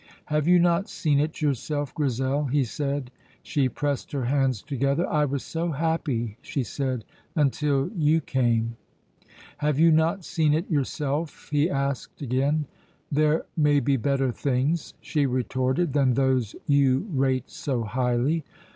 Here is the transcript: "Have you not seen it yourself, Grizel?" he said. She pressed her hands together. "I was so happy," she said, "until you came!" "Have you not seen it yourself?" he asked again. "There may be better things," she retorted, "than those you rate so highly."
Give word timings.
"Have 0.25 0.47
you 0.47 0.57
not 0.57 0.89
seen 0.89 1.19
it 1.19 1.43
yourself, 1.43 1.93
Grizel?" 1.93 2.45
he 2.45 2.63
said. 2.63 3.11
She 3.43 3.69
pressed 3.69 4.13
her 4.13 4.25
hands 4.25 4.63
together. 4.63 5.07
"I 5.07 5.25
was 5.25 5.43
so 5.43 5.73
happy," 5.73 6.37
she 6.41 6.63
said, 6.63 7.05
"until 7.35 7.91
you 7.95 8.19
came!" 8.19 8.77
"Have 9.59 9.77
you 9.77 9.91
not 9.91 10.25
seen 10.25 10.55
it 10.55 10.67
yourself?" 10.71 11.49
he 11.51 11.69
asked 11.69 12.19
again. 12.19 12.65
"There 13.11 13.45
may 13.55 13.79
be 13.79 13.95
better 13.95 14.31
things," 14.31 14.95
she 15.01 15.27
retorted, 15.27 15.93
"than 15.93 16.15
those 16.15 16.55
you 16.65 17.05
rate 17.11 17.51
so 17.51 17.83
highly." 17.83 18.43